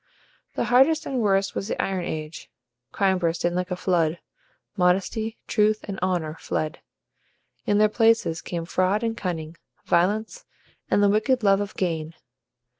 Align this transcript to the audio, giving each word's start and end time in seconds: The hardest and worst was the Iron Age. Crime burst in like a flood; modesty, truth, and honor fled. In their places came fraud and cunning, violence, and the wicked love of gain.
The 0.55 0.63
hardest 0.73 1.05
and 1.05 1.19
worst 1.21 1.53
was 1.53 1.67
the 1.67 1.79
Iron 1.79 2.05
Age. 2.05 2.49
Crime 2.91 3.19
burst 3.19 3.45
in 3.45 3.53
like 3.53 3.69
a 3.69 3.75
flood; 3.75 4.17
modesty, 4.75 5.37
truth, 5.45 5.81
and 5.87 5.99
honor 6.01 6.37
fled. 6.39 6.79
In 7.67 7.77
their 7.77 7.87
places 7.87 8.41
came 8.41 8.65
fraud 8.65 9.03
and 9.03 9.15
cunning, 9.15 9.57
violence, 9.85 10.43
and 10.89 11.03
the 11.03 11.09
wicked 11.09 11.43
love 11.43 11.61
of 11.61 11.75
gain. 11.75 12.15